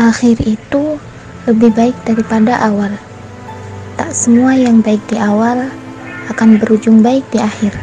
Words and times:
Akhir 0.00 0.40
itu 0.48 0.96
lebih 1.44 1.76
baik 1.76 1.92
daripada 2.08 2.56
awal. 2.64 2.88
Tak 4.00 4.16
semua 4.16 4.56
yang 4.56 4.80
baik 4.80 5.04
di 5.12 5.20
awal 5.20 5.68
akan 6.32 6.56
berujung 6.56 7.04
baik 7.04 7.20
di 7.28 7.36
akhir. 7.36 7.76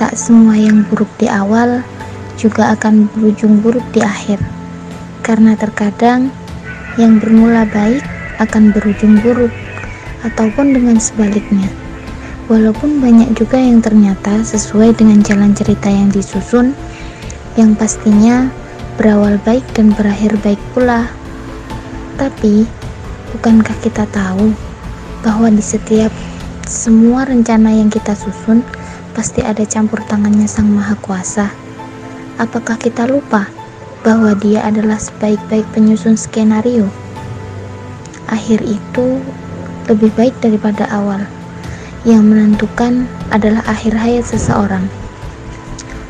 Tak 0.00 0.16
semua 0.16 0.56
yang 0.56 0.88
buruk 0.88 1.12
di 1.20 1.28
awal 1.28 1.84
juga 2.40 2.72
akan 2.72 3.12
berujung 3.12 3.60
buruk 3.60 3.84
di 3.92 4.00
akhir. 4.00 4.40
Karena 5.20 5.52
terkadang 5.60 6.32
yang 6.96 7.20
bermula 7.20 7.68
baik 7.68 8.00
akan 8.40 8.72
berujung 8.72 9.20
buruk 9.20 9.52
ataupun 10.24 10.72
dengan 10.72 10.96
sebaliknya. 10.96 11.68
Walaupun 12.48 12.96
banyak 13.04 13.36
juga 13.36 13.60
yang 13.60 13.84
ternyata 13.84 14.40
sesuai 14.40 14.96
dengan 14.96 15.20
jalan 15.20 15.52
cerita 15.52 15.92
yang 15.92 16.08
disusun, 16.08 16.72
yang 17.60 17.76
pastinya 17.76 18.48
berawal 18.96 19.36
baik 19.44 19.68
dan 19.76 19.92
berakhir 19.92 20.32
baik 20.40 20.62
pula. 20.72 21.04
Tapi, 22.16 22.64
bukankah 23.36 23.76
kita 23.84 24.08
tahu 24.08 24.56
bahwa 25.20 25.52
di 25.52 25.60
setiap 25.60 26.08
semua 26.64 27.28
rencana 27.28 27.68
yang 27.76 27.92
kita 27.92 28.16
susun 28.16 28.64
pasti 29.12 29.44
ada 29.44 29.62
campur 29.68 30.00
tangannya 30.08 30.48
Sang 30.48 30.72
Maha 30.72 30.96
Kuasa? 30.96 31.52
Apakah 32.40 32.80
kita 32.80 33.04
lupa 33.04 33.48
bahwa 34.00 34.32
Dia 34.36 34.64
adalah 34.64 34.96
sebaik-baik 34.96 35.68
penyusun 35.76 36.16
skenario? 36.16 36.88
Akhir 38.32 38.64
itu 38.64 39.20
lebih 39.86 40.08
baik 40.16 40.34
daripada 40.40 40.88
awal. 40.88 41.20
Yang 42.08 42.22
menentukan 42.26 43.04
adalah 43.28 43.60
akhir 43.68 43.92
hayat 43.92 44.24
seseorang. 44.24 44.88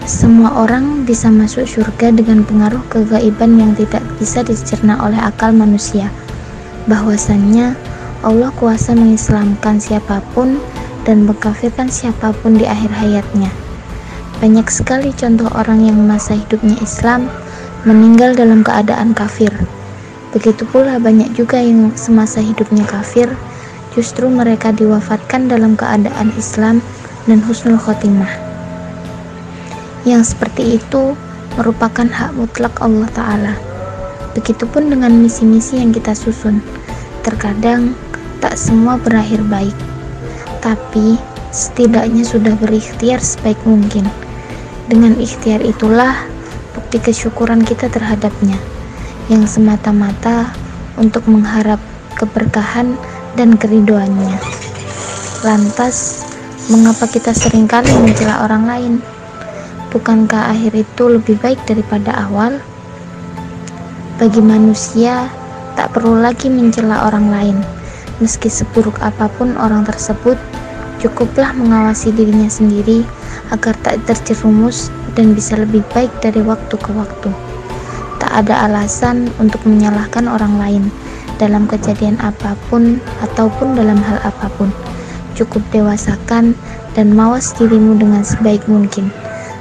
Semua 0.06 0.62
orang 0.62 1.02
bisa 1.02 1.34
masuk 1.34 1.66
surga 1.66 2.14
dengan 2.14 2.46
pengaruh 2.46 2.78
kegaiban 2.86 3.58
yang 3.58 3.74
tidak 3.74 4.06
bisa 4.22 4.38
dicerna 4.46 4.94
oleh 5.02 5.18
akal 5.18 5.50
manusia. 5.50 6.14
Bahwasannya 6.86 7.74
Allah 8.22 8.54
kuasa 8.54 8.94
mengislamkan 8.94 9.82
siapa 9.82 10.22
pun 10.30 10.62
dan 11.02 11.26
mengkafirkan 11.26 11.90
siapa 11.90 12.30
pun 12.38 12.54
di 12.54 12.62
akhir 12.70 12.94
hayatnya. 12.94 13.50
Banyak 14.38 14.70
sekali 14.70 15.10
contoh 15.10 15.50
orang 15.58 15.82
yang 15.82 15.98
masa 16.06 16.38
hidupnya 16.38 16.78
Islam 16.78 17.26
meninggal 17.82 18.38
dalam 18.38 18.62
keadaan 18.62 19.10
kafir. 19.10 19.50
Begitu 20.30 20.70
pula 20.70 21.02
banyak 21.02 21.34
juga 21.34 21.58
yang 21.58 21.90
semasa 21.98 22.38
hidupnya 22.38 22.86
kafir, 22.86 23.26
justru 23.90 24.30
mereka 24.30 24.70
diwafatkan 24.70 25.50
dalam 25.50 25.74
keadaan 25.74 26.30
Islam 26.38 26.78
dan 27.26 27.42
husnul 27.42 27.74
khotimah 27.74 28.45
yang 30.06 30.22
seperti 30.22 30.78
itu 30.78 31.18
merupakan 31.58 32.06
hak 32.06 32.38
mutlak 32.38 32.78
Allah 32.78 33.10
Ta'ala. 33.10 33.54
Begitupun 34.38 34.86
dengan 34.86 35.10
misi-misi 35.10 35.82
yang 35.82 35.90
kita 35.90 36.14
susun. 36.14 36.62
Terkadang 37.26 37.98
tak 38.38 38.54
semua 38.54 38.94
berakhir 39.02 39.42
baik, 39.50 39.74
tapi 40.62 41.18
setidaknya 41.50 42.22
sudah 42.22 42.54
berikhtiar 42.54 43.18
sebaik 43.18 43.58
mungkin. 43.66 44.06
Dengan 44.86 45.18
ikhtiar 45.18 45.66
itulah 45.66 46.14
bukti 46.78 47.02
kesyukuran 47.02 47.66
kita 47.66 47.90
terhadapnya, 47.90 48.54
yang 49.26 49.42
semata-mata 49.42 50.54
untuk 50.94 51.26
mengharap 51.26 51.82
keberkahan 52.14 52.94
dan 53.34 53.58
keridoannya. 53.58 54.38
Lantas, 55.42 56.22
mengapa 56.70 57.10
kita 57.10 57.34
sering 57.34 57.66
kali 57.66 57.90
mencela 57.98 58.46
orang 58.46 58.64
lain? 58.70 58.94
Bukankah 59.96 60.52
akhir 60.52 60.76
itu 60.76 61.08
lebih 61.08 61.40
baik 61.40 61.56
daripada 61.64 62.12
awal? 62.28 62.60
Bagi 64.20 64.44
manusia, 64.44 65.24
tak 65.72 65.96
perlu 65.96 66.20
lagi 66.20 66.52
mencela 66.52 67.08
orang 67.08 67.32
lain. 67.32 67.56
Meski 68.20 68.52
seburuk 68.52 69.00
apa 69.00 69.24
pun 69.40 69.56
orang 69.56 69.88
tersebut, 69.88 70.36
cukuplah 71.00 71.56
mengawasi 71.56 72.12
dirinya 72.12 72.44
sendiri 72.44 73.08
agar 73.48 73.72
tak 73.80 74.04
terjerumus 74.04 74.92
dan 75.16 75.32
bisa 75.32 75.56
lebih 75.56 75.80
baik 75.96 76.12
dari 76.20 76.44
waktu 76.44 76.76
ke 76.76 76.92
waktu. 76.92 77.32
Tak 78.20 78.44
ada 78.44 78.68
alasan 78.68 79.32
untuk 79.40 79.64
menyalahkan 79.64 80.28
orang 80.28 80.60
lain 80.60 80.84
dalam 81.40 81.64
kejadian 81.64 82.20
apa 82.20 82.52
pun 82.68 83.00
ataupun 83.24 83.72
dalam 83.72 83.96
hal 84.04 84.20
apa 84.28 84.52
pun. 84.60 84.68
Cukup 85.32 85.64
dewasakan 85.72 86.52
dan 86.92 87.16
mawas 87.16 87.56
dirimu 87.56 87.96
dengan 87.96 88.20
sebaik 88.20 88.60
mungkin. 88.68 89.08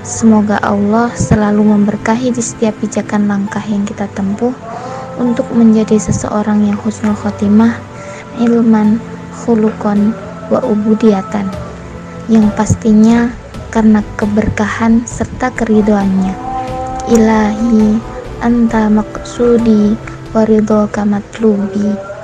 Semoga 0.05 0.61
Allah 0.61 1.09
selalu 1.17 1.65
memberkahi 1.65 2.29
di 2.29 2.37
setiap 2.37 2.77
pijakan 2.77 3.25
langkah 3.25 3.65
yang 3.65 3.89
kita 3.89 4.05
tempuh 4.13 4.53
untuk 5.17 5.49
menjadi 5.49 5.97
seseorang 5.97 6.61
yang 6.61 6.77
husnul 6.77 7.17
khotimah, 7.17 7.73
ilman, 8.37 9.01
khulukon, 9.33 10.13
wa 10.53 10.61
ubudiatan 10.61 11.49
yang 12.29 12.53
pastinya 12.53 13.33
karena 13.73 14.05
keberkahan 14.13 15.09
serta 15.09 15.49
keridoannya. 15.57 16.37
Ilahi 17.09 17.97
anta 18.45 18.85
maksudi 18.93 19.97
waridho 20.37 20.85
kamatlubi 20.93 22.14